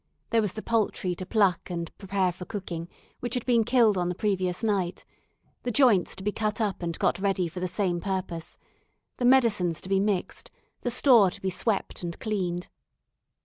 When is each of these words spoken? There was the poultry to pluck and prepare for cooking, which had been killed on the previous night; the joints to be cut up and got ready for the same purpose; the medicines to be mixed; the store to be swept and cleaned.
There 0.31 0.41
was 0.41 0.53
the 0.53 0.63
poultry 0.63 1.13
to 1.13 1.27
pluck 1.27 1.69
and 1.69 1.95
prepare 1.99 2.31
for 2.31 2.43
cooking, 2.45 2.89
which 3.19 3.35
had 3.35 3.45
been 3.45 3.63
killed 3.63 3.99
on 3.99 4.09
the 4.09 4.15
previous 4.15 4.63
night; 4.63 5.05
the 5.61 5.69
joints 5.69 6.15
to 6.15 6.23
be 6.23 6.31
cut 6.31 6.59
up 6.59 6.81
and 6.81 6.97
got 6.97 7.19
ready 7.19 7.47
for 7.47 7.59
the 7.59 7.67
same 7.67 7.99
purpose; 8.01 8.57
the 9.17 9.25
medicines 9.25 9.79
to 9.81 9.89
be 9.89 9.99
mixed; 9.99 10.49
the 10.81 10.89
store 10.89 11.29
to 11.29 11.39
be 11.39 11.51
swept 11.51 12.01
and 12.01 12.17
cleaned. 12.19 12.67